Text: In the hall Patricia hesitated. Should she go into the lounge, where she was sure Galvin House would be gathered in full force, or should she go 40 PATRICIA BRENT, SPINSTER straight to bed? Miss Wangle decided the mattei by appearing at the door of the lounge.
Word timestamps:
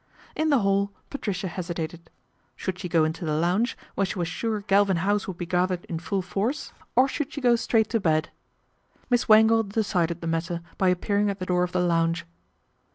In 0.35 0.49
the 0.49 0.57
hall 0.61 0.91
Patricia 1.11 1.47
hesitated. 1.47 2.09
Should 2.55 2.79
she 2.79 2.89
go 2.89 3.03
into 3.03 3.23
the 3.23 3.35
lounge, 3.35 3.77
where 3.93 4.03
she 4.03 4.17
was 4.17 4.27
sure 4.27 4.61
Galvin 4.61 4.97
House 4.97 5.27
would 5.27 5.37
be 5.37 5.45
gathered 5.45 5.85
in 5.85 5.99
full 5.99 6.23
force, 6.23 6.73
or 6.95 7.07
should 7.07 7.31
she 7.31 7.39
go 7.39 7.49
40 7.51 7.59
PATRICIA 7.67 7.71
BRENT, 7.71 7.91
SPINSTER 7.91 7.99
straight 7.99 8.19
to 8.19 8.31
bed? 8.31 9.09
Miss 9.11 9.29
Wangle 9.29 9.61
decided 9.61 10.21
the 10.21 10.25
mattei 10.27 10.59
by 10.79 10.89
appearing 10.89 11.29
at 11.29 11.37
the 11.37 11.45
door 11.45 11.61
of 11.61 11.71
the 11.73 11.81
lounge. 11.81 12.25